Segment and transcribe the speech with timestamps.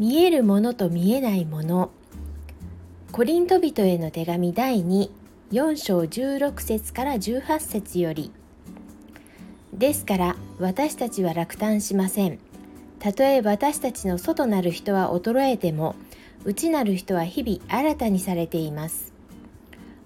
[0.00, 1.90] 見えるものと見えないもの。
[3.12, 8.32] コリント人への手紙第24章16節から18節より。
[9.74, 12.38] ですから私たちは落胆しません。
[12.98, 15.96] たとえ私たちの外なる人は衰えても
[16.46, 19.12] 内なる人は日々新たにされています。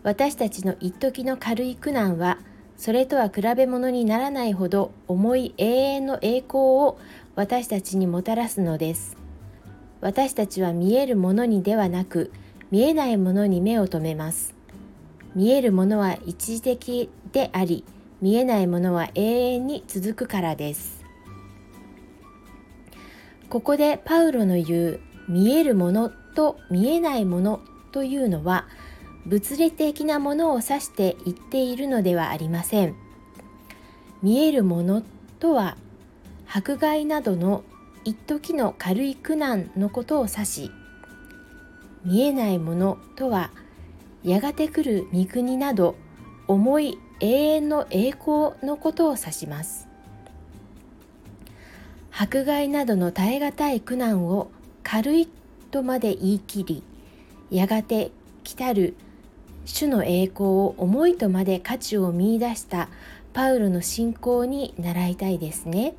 [0.03, 2.39] 私たちの一時の軽い苦難は
[2.77, 6.99] それとは比べ物にならないほど重い永遠の栄光を
[7.37, 9.24] 私たちにもたらすのです。
[10.05, 12.31] 私たちは見えるものにではなく
[12.71, 14.55] 見えないものに目を留めます。
[15.35, 17.85] 見えるものは一時的であり
[18.21, 21.03] 見えないものは永遠に続くからです。
[23.49, 27.61] ここでパウロの言う見えるものと見えないもの
[27.91, 28.69] というのは
[29.25, 32.95] 物理的なものを指して言っているのではありません。
[34.23, 35.03] 見えるもの
[35.39, 35.79] とは
[36.47, 37.65] 迫害などの
[38.05, 40.71] 一時の軽い苦難のことを指し
[42.05, 43.51] 見えないものとは
[44.23, 45.97] やがて来る御国など
[46.47, 49.89] 重い永遠の栄光のことを指します
[52.11, 54.51] 迫害などの耐え難い苦難を
[54.83, 55.29] 軽い
[55.71, 56.83] とまで言い切り
[57.51, 58.11] やがて
[58.45, 58.95] 来たる
[59.65, 62.89] 主の栄光を重いとまで価値を見いだした
[63.33, 65.95] パウロの信仰に習いたいですね。